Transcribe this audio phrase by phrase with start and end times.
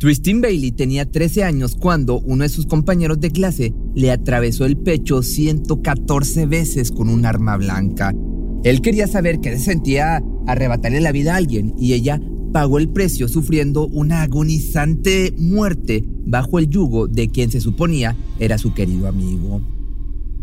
[0.00, 4.78] Tristin Bailey tenía 13 años cuando uno de sus compañeros de clase le atravesó el
[4.78, 8.14] pecho 114 veces con un arma blanca.
[8.64, 12.18] Él quería saber qué se sentía arrebatarle la vida a alguien y ella
[12.50, 18.56] pagó el precio sufriendo una agonizante muerte bajo el yugo de quien se suponía era
[18.56, 19.60] su querido amigo.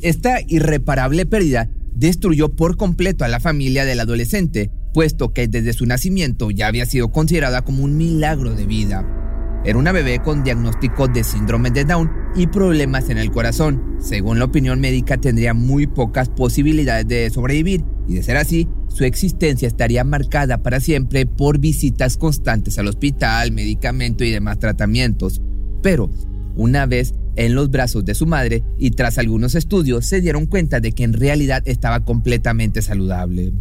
[0.02, 5.88] Esta irreparable pérdida destruyó por completo a la familia del adolescente, puesto que desde su
[5.88, 9.27] nacimiento ya había sido considerada como un milagro de vida.
[9.66, 13.98] Era una bebé con diagnóstico de síndrome de Down y problemas en el corazón.
[14.00, 19.04] Según la opinión médica, tendría muy pocas posibilidades de sobrevivir y de ser así, su
[19.04, 25.42] existencia estaría marcada para siempre por visitas constantes al hospital, medicamento y demás tratamientos.
[25.82, 26.10] Pero,
[26.56, 30.80] una vez en los brazos de su madre y tras algunos estudios, se dieron cuenta
[30.80, 33.54] de que en realidad estaba completamente saludable.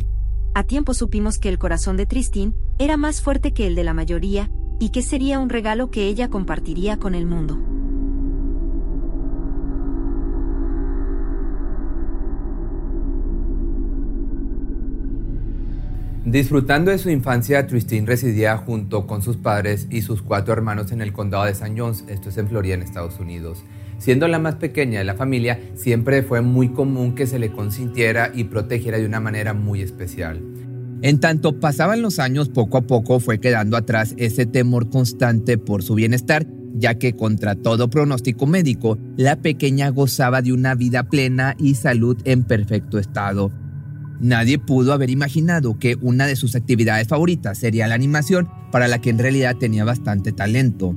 [0.54, 3.92] A tiempo supimos que el corazón de Tristín era más fuerte que el de la
[3.92, 7.58] mayoría y que sería un regalo que ella compartiría con el mundo.
[16.26, 21.01] Disfrutando de su infancia, Tristin residía junto con sus padres y sus cuatro hermanos en
[21.01, 21.74] el condado de St.
[21.79, 23.62] John's, esto es en Florida, en Estados Unidos.
[23.98, 28.32] Siendo la más pequeña de la familia, siempre fue muy común que se le consintiera
[28.34, 30.42] y protegiera de una manera muy especial.
[31.07, 35.85] En tanto pasaban los años, poco a poco fue quedando atrás ese temor constante por
[35.85, 41.54] su bienestar, ya que contra todo pronóstico médico, la pequeña gozaba de una vida plena
[41.60, 43.52] y salud en perfecto estado.
[44.18, 49.01] Nadie pudo haber imaginado que una de sus actividades favoritas sería la animación, para la
[49.01, 50.96] que en realidad tenía bastante talento.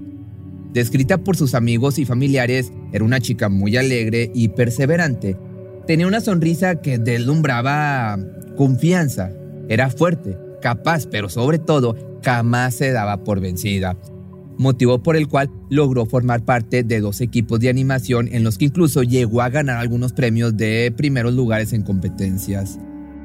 [0.74, 5.38] Descrita por sus amigos y familiares, era una chica muy alegre y perseverante.
[5.86, 8.18] Tenía una sonrisa que deslumbraba
[8.58, 9.34] confianza,
[9.70, 13.98] era fuerte, capaz, pero sobre todo jamás se daba por vencida.
[14.58, 18.66] Motivo por el cual logró formar parte de dos equipos de animación en los que
[18.66, 22.78] incluso llegó a ganar algunos premios de primeros lugares en competencias.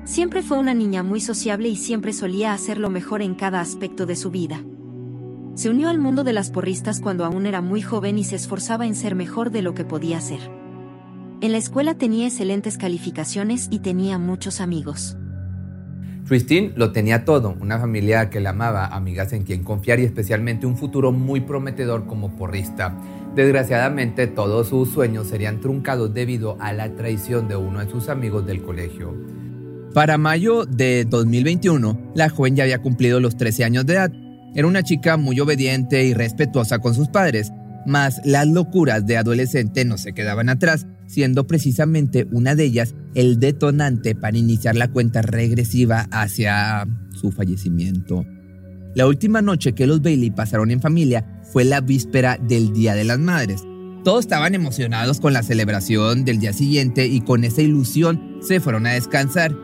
[0.04, 4.06] Siempre fue una niña muy sociable y siempre solía hacer lo mejor en cada aspecto
[4.06, 4.62] de su vida.
[5.54, 8.86] Se unió al mundo de las porristas cuando aún era muy joven y se esforzaba
[8.86, 10.40] en ser mejor de lo que podía ser.
[11.40, 15.16] En la escuela tenía excelentes calificaciones y tenía muchos amigos.
[16.26, 20.66] Christine lo tenía todo, una familia que la amaba, amigas en quien confiar y especialmente
[20.66, 22.96] un futuro muy prometedor como porrista.
[23.34, 28.46] Desgraciadamente todos sus sueños serían truncados debido a la traición de uno de sus amigos
[28.46, 29.14] del colegio.
[29.92, 34.12] Para mayo de 2021, la joven ya había cumplido los 13 años de edad.
[34.54, 37.52] Era una chica muy obediente y respetuosa con sus padres,
[37.86, 43.38] mas las locuras de adolescente no se quedaban atrás siendo precisamente una de ellas el
[43.38, 48.24] detonante para iniciar la cuenta regresiva hacia su fallecimiento.
[48.94, 53.04] La última noche que los Bailey pasaron en familia fue la víspera del Día de
[53.04, 53.62] las Madres.
[54.04, 58.86] Todos estaban emocionados con la celebración del día siguiente y con esa ilusión se fueron
[58.86, 59.56] a descansar.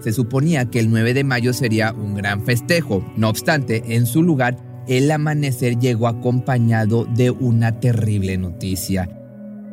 [0.00, 3.04] Se suponía que el 9 de mayo sería un gran festejo.
[3.16, 4.56] No obstante, en su lugar,
[4.86, 9.08] el amanecer llegó acompañado de una terrible noticia.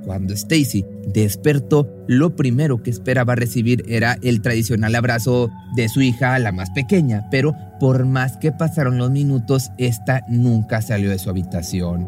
[0.05, 6.37] Cuando Stacy despertó, lo primero que esperaba recibir era el tradicional abrazo de su hija,
[6.37, 11.31] la más pequeña, pero por más que pasaron los minutos, esta nunca salió de su
[11.31, 12.07] habitación.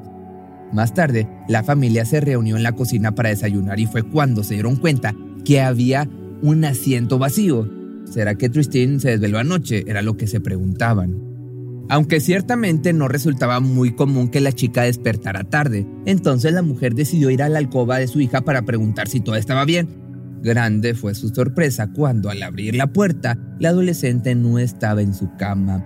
[0.72, 4.53] Más tarde, la familia se reunió en la cocina para desayunar y fue cuando se
[4.53, 6.07] dieron cuenta que había
[6.44, 7.68] un asiento vacío.
[8.06, 9.86] ¿Será que Tristin se desveló anoche?
[9.88, 11.26] Era lo que se preguntaban.
[11.90, 17.30] Aunque ciertamente no resultaba muy común que la chica despertara tarde, entonces la mujer decidió
[17.30, 19.88] ir a la alcoba de su hija para preguntar si todo estaba bien.
[20.44, 25.36] Grande fue su sorpresa cuando al abrir la puerta, la adolescente no estaba en su
[25.38, 25.86] cama.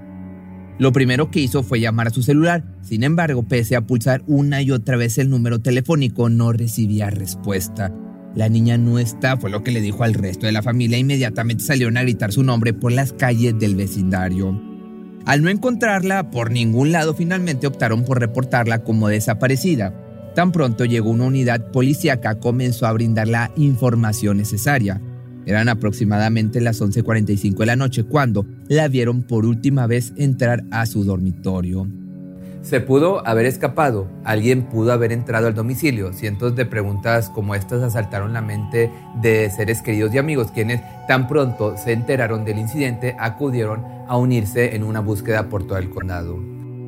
[0.80, 4.64] Lo primero que hizo fue llamar a su celular, sin embargo, pese a pulsar una
[4.64, 7.94] y otra vez el número telefónico, no recibía respuesta.
[8.34, 10.98] La niña no está, fue lo que le dijo al resto de la familia.
[10.98, 14.71] Inmediatamente salieron a gritar su nombre por las calles del vecindario.
[15.26, 19.94] Al no encontrarla por ningún lado, finalmente optaron por reportarla como desaparecida.
[20.36, 25.02] Tan pronto llegó una unidad policíaca, comenzó a brindar la información necesaria.
[25.46, 30.86] Eran aproximadamente las 11:45 de la noche cuando la vieron por última vez entrar a
[30.86, 31.88] su dormitorio.
[32.62, 36.14] Se pudo haber escapado, alguien pudo haber entrado al domicilio.
[36.14, 41.28] Cientos de preguntas como estas asaltaron la mente de seres queridos y amigos, quienes tan
[41.28, 46.40] pronto se enteraron del incidente acudieron a unirse en una búsqueda por todo el condado.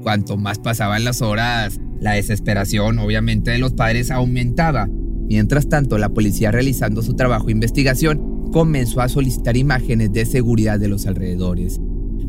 [0.04, 4.88] Cuanto más pasaban las horas, la desesperación obviamente de los padres aumentaba.
[5.28, 10.80] Mientras tanto, la policía realizando su trabajo de investigación comenzó a solicitar imágenes de seguridad
[10.80, 11.80] de los alrededores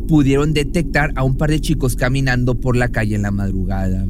[0.06, 4.06] pudieron detectar a un par de chicos caminando por la calle en la madrugada.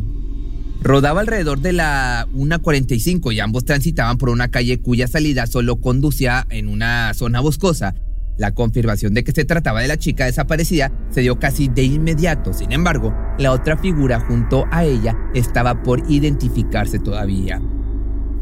[0.82, 6.46] Rodaba alrededor de la 1.45 y ambos transitaban por una calle cuya salida solo conducía
[6.50, 7.94] en una zona boscosa.
[8.36, 12.52] La confirmación de que se trataba de la chica desaparecida se dio casi de inmediato.
[12.52, 17.62] Sin embargo, la otra figura junto a ella estaba por identificarse todavía.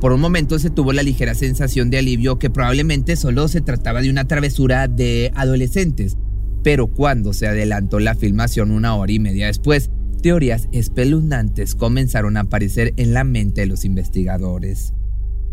[0.00, 4.02] Por un momento se tuvo la ligera sensación de alivio que probablemente solo se trataba
[4.02, 6.16] de una travesura de adolescentes,
[6.62, 9.90] pero cuando se adelantó la filmación una hora y media después,
[10.22, 14.94] teorías espeluznantes comenzaron a aparecer en la mente de los investigadores.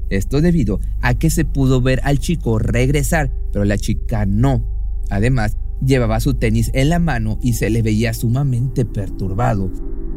[0.10, 4.64] Esto debido a que se pudo ver al chico regresar, pero la chica no.
[5.10, 9.72] Además, llevaba su tenis en la mano y se le veía sumamente perturbado.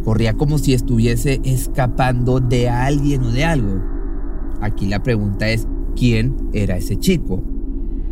[0.04, 3.82] Corría como si estuviese escapando de alguien o de algo.
[4.60, 7.42] Aquí la pregunta es, ¿quién era ese chico?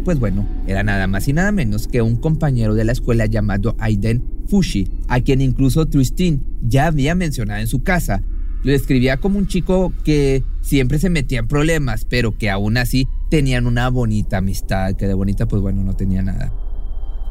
[0.04, 3.76] Pues bueno, era nada más y nada menos que un compañero de la escuela llamado
[3.78, 8.22] Aiden Fushi, a quien incluso Tristin ya había mencionado en su casa.
[8.62, 13.08] Lo describía como un chico que siempre se metía en problemas, pero que aún así
[13.30, 16.52] tenían una bonita amistad, que de bonita pues bueno no tenía nada.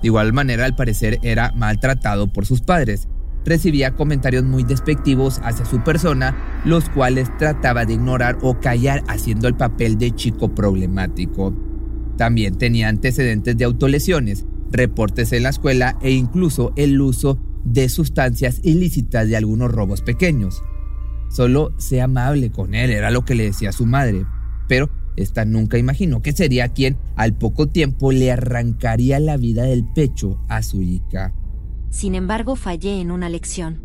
[0.01, 3.07] De igual manera al parecer era maltratado por sus padres,
[3.45, 9.47] recibía comentarios muy despectivos hacia su persona, los cuales trataba de ignorar o callar haciendo
[9.47, 11.53] el papel de chico problemático.
[12.19, 18.59] También tenía antecedentes de autolesiones, reportes en la escuela e incluso el uso de sustancias
[18.61, 20.61] ilícitas de algunos robos pequeños.
[21.29, 24.25] Solo sea amable con él, era lo que le decía su madre,
[24.67, 29.85] pero esta nunca imaginó que sería quien al poco tiempo le arrancaría la vida del
[29.85, 31.33] pecho a su hija.
[31.89, 33.79] Sin embargo, fallé en una lección.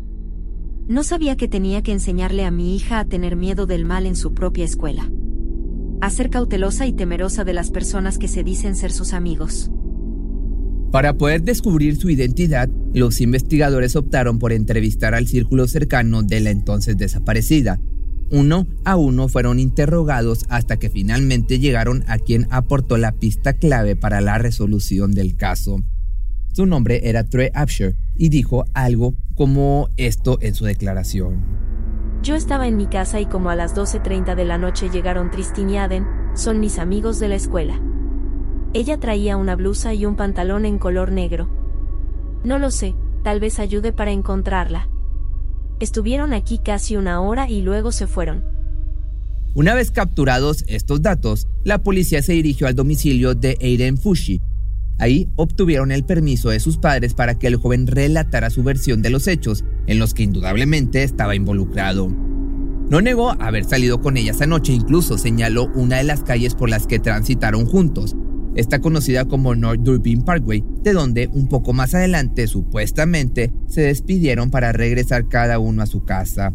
[0.89, 4.17] No sabía que tenía que enseñarle a mi hija a tener miedo del mal en
[4.17, 5.09] su propia escuela.
[6.01, 9.71] A ser cautelosa y temerosa de las personas que se dicen ser sus amigos.
[10.91, 16.51] Para poder descubrir su identidad, los investigadores optaron por entrevistar al círculo cercano de la
[16.51, 17.79] entonces desaparecida.
[18.31, 23.95] Uno a uno fueron interrogados hasta que finalmente llegaron a quien aportó la pista clave
[23.95, 25.81] para la resolución del caso.
[26.53, 31.74] Su nombre era Trey Absher y dijo algo como esto en su declaración.
[32.25, 35.69] Yo estaba en mi casa y como a las 12.30 de la noche llegaron Tristin
[35.69, 37.79] y Aden, son mis amigos de la escuela.
[38.73, 41.47] Ella traía una blusa y un pantalón en color negro.
[42.43, 44.89] No lo sé, tal vez ayude para encontrarla.
[45.79, 48.43] Estuvieron aquí casi una hora y luego se fueron.
[49.53, 54.41] Una vez capturados estos datos, la policía se dirigió al domicilio de Aiden Fushi,
[54.97, 59.09] Ahí obtuvieron el permiso de sus padres para que el joven relatara su versión de
[59.09, 62.07] los hechos, en los que indudablemente estaba involucrado.
[62.89, 66.69] No negó haber salido con ella esa noche, incluso señaló una de las calles por
[66.69, 68.15] las que transitaron juntos.
[68.55, 74.49] Está conocida como North Durbin Parkway, de donde un poco más adelante supuestamente se despidieron
[74.49, 76.53] para regresar cada uno a su casa.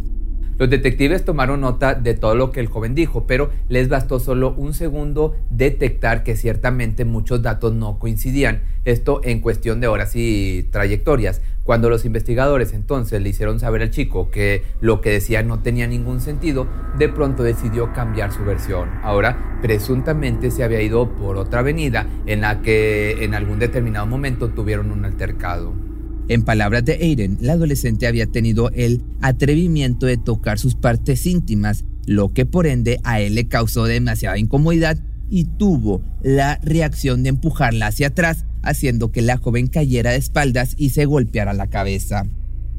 [0.60, 4.52] Los detectives tomaron nota de todo lo que el joven dijo, pero les bastó solo
[4.58, 10.68] un segundo detectar que ciertamente muchos datos no coincidían, esto en cuestión de horas y
[10.70, 11.40] trayectorias.
[11.64, 15.86] Cuando los investigadores entonces le hicieron saber al chico que lo que decía no tenía
[15.86, 16.66] ningún sentido,
[16.98, 18.90] de pronto decidió cambiar su versión.
[19.02, 24.50] Ahora, presuntamente se había ido por otra avenida en la que en algún determinado momento
[24.50, 25.89] tuvieron un altercado.
[26.30, 31.84] En palabras de Aiden, la adolescente había tenido el atrevimiento de tocar sus partes íntimas,
[32.06, 34.96] lo que por ende a él le causó demasiada incomodidad
[35.28, 40.76] y tuvo la reacción de empujarla hacia atrás, haciendo que la joven cayera de espaldas
[40.78, 42.28] y se golpeara la cabeza.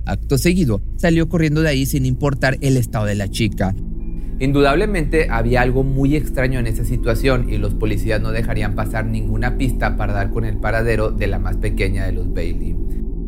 [0.06, 3.75] Acto seguido, salió corriendo de ahí sin importar el estado de la chica.
[4.40, 9.58] Indudablemente había algo muy extraño en esa situación y los policías no dejarían pasar ninguna
[9.58, 12.81] pista para dar con el paradero de la más pequeña de los Bailey.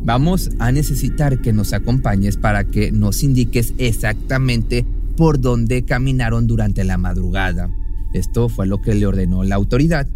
[0.04, 4.84] Vamos a necesitar que nos acompañes para que nos indiques exactamente
[5.16, 7.70] por dónde caminaron durante la madrugada.
[8.12, 10.06] Esto fue lo que le ordenó la autoridad.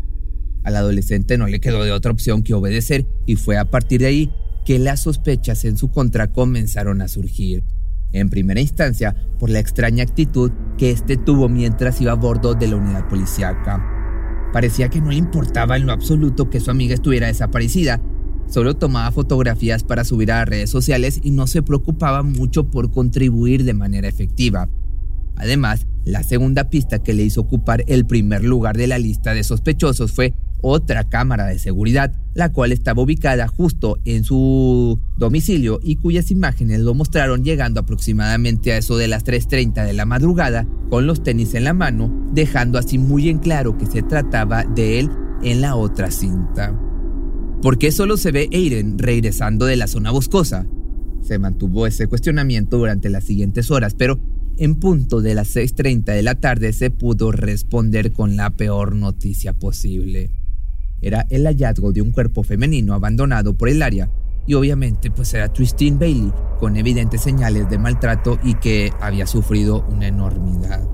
[0.63, 4.09] Al adolescente no le quedó de otra opción que obedecer y fue a partir de
[4.09, 4.31] ahí
[4.67, 7.65] que las sospechas en su contra comenzaron a surgir.
[8.13, 12.69] En primera instancia, por la extraña actitud que éste tuvo mientras iba a bordo de
[12.69, 13.83] la unidad policíaca.
[14.53, 18.03] Parecía que no le importaba en lo absoluto que su amiga estuviera desaparecida
[18.49, 23.65] Solo tomaba fotografías para subir a redes sociales y no se preocupaba mucho por contribuir
[23.65, 24.69] de manera efectiva.
[25.37, 29.45] Además, la segunda pista que le hizo ocupar el primer lugar de la lista de
[29.45, 35.97] sospechosos fue otra cámara de seguridad, la cual estaba ubicada justo en su domicilio y
[35.97, 41.07] cuyas imágenes lo mostraron llegando aproximadamente a eso de las 3.30 de la madrugada con
[41.07, 45.11] los tenis en la mano, dejando así muy en claro que se trataba de él
[45.43, 46.88] en la otra cinta.
[47.63, 50.67] ¿Por qué solo se ve Aiden regresando de la zona boscosa?
[51.23, 54.21] Se mantuvo ese cuestionamiento durante las siguientes horas, pero
[54.59, 59.53] en punto de las 6.30 de la tarde se pudo responder con la peor noticia
[59.53, 60.31] posible.
[61.01, 64.09] Era el hallazgo de un cuerpo femenino abandonado por el área
[64.47, 69.85] y obviamente pues era Christine Bailey con evidentes señales de maltrato y que había sufrido
[69.89, 70.89] una enormidad.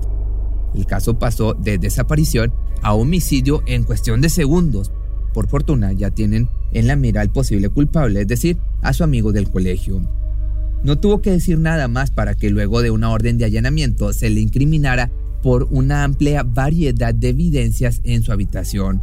[0.75, 4.91] El caso pasó de desaparición a homicidio en cuestión de segundos.
[5.35, 9.33] Por fortuna ya tienen en la mira al posible culpable, es decir, a su amigo
[9.33, 10.01] del colegio.
[10.81, 14.29] No tuvo que decir nada más para que luego de una orden de allanamiento se
[14.29, 15.11] le incriminara
[15.43, 19.01] por una amplia variedad de evidencias en su habitación.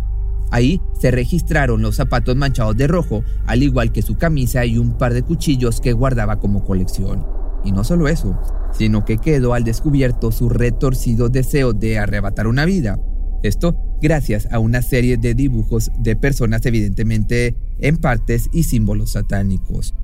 [0.50, 4.96] Ahí se registraron los zapatos manchados de rojo, al igual que su camisa y un
[4.96, 7.26] par de cuchillos que guardaba como colección.
[7.62, 8.40] Y no solo eso,
[8.72, 12.98] sino que quedó al descubierto su retorcido deseo de arrebatar una vida.
[13.42, 19.94] Esto gracias a una serie de dibujos de personas evidentemente en partes y símbolos satánicos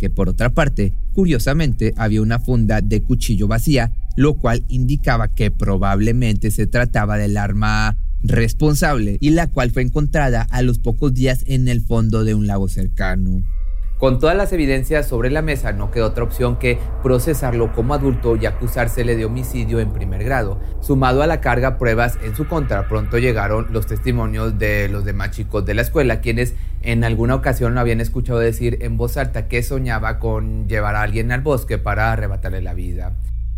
[0.00, 5.50] que por otra parte, curiosamente, había una funda de cuchillo vacía, lo cual indicaba que
[5.50, 11.44] probablemente se trataba del arma responsable y la cual fue encontrada a los pocos días
[11.46, 13.42] en el fondo de un lago cercano.
[14.00, 18.34] Con todas las evidencias sobre la mesa, no quedó otra opción que procesarlo como adulto
[18.34, 20.58] y acusársele de homicidio en primer grado.
[20.80, 25.32] Sumado a la carga pruebas en su contra, pronto llegaron los testimonios de los demás
[25.32, 29.48] chicos de la escuela, quienes en alguna ocasión lo habían escuchado decir en voz alta
[29.48, 33.12] que soñaba con llevar a alguien al bosque para arrebatarle la vida.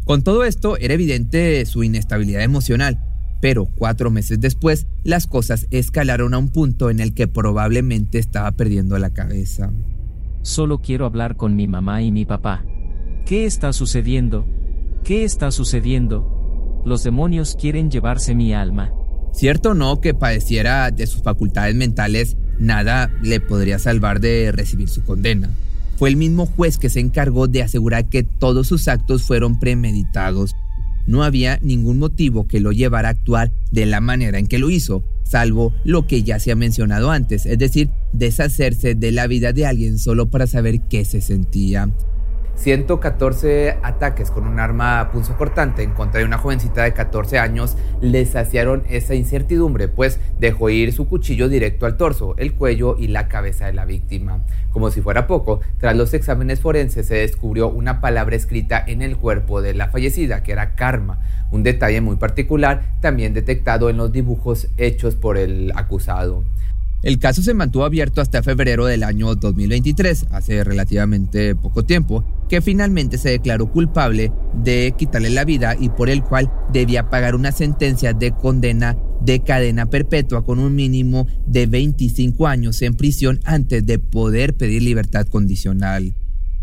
[0.05, 2.99] Con todo esto, era evidente su inestabilidad emocional,
[3.41, 8.51] pero cuatro meses después, las cosas escalaron a un punto en el que probablemente estaba
[8.51, 9.71] perdiendo la cabeza.
[10.43, 12.65] Solo quiero hablar con mi mamá y mi papá.
[13.27, 14.45] ¿Qué está sucediendo?
[15.05, 16.83] ¿Qué está sucediendo?
[16.85, 18.93] Los demonios quieren llevarse mi alma.
[19.33, 25.05] Cierto no que padeciera de sus facultades mentales, nada le podría salvar de recibir su
[25.05, 25.51] condena.
[25.97, 30.57] Fue el mismo juez que se encargó de asegurar que todos sus actos fueron premeditados.
[31.07, 34.71] No había ningún motivo que lo llevara a actuar de la manera en que lo
[34.71, 39.53] hizo, salvo lo que ya se ha mencionado antes, es decir, deshacerse de la vida
[39.53, 41.91] de alguien solo para saber qué se sentía.
[42.55, 48.25] 114 ataques con un arma punzocortante en contra de una jovencita de 14 años le
[48.27, 53.29] saciaron esa incertidumbre, pues dejó ir su cuchillo directo al torso, el cuello y la
[53.29, 54.45] cabeza de la víctima.
[54.71, 59.17] Como si fuera poco, tras los exámenes forenses se descubrió una palabra escrita en el
[59.17, 64.13] cuerpo de la fallecida, que era karma, un detalle muy particular también detectado en los
[64.13, 66.45] dibujos hechos por el acusado.
[67.03, 72.61] El caso se mantuvo abierto hasta febrero del año 2023, hace relativamente poco tiempo, que
[72.61, 77.51] finalmente se declaró culpable de quitarle la vida y por el cual debía pagar una
[77.51, 83.85] sentencia de condena de cadena perpetua con un mínimo de 25 años en prisión antes
[83.85, 86.15] de poder pedir libertad condicional.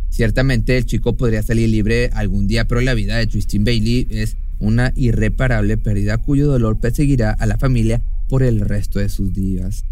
[0.10, 4.38] Ciertamente el chico podría salir libre algún día, pero la vida de Tristan Bailey es
[4.60, 9.84] una irreparable pérdida cuyo dolor perseguirá a la familia por el resto de sus días.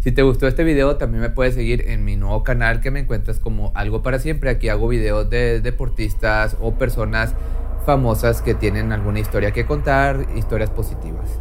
[0.00, 3.00] Si te gustó este video, también me puedes seguir en mi nuevo canal que me
[3.00, 4.48] encuentras como Algo para Siempre.
[4.48, 7.34] Aquí hago videos de deportistas o personas
[7.84, 11.38] famosas que tienen alguna historia que contar, historias positivas.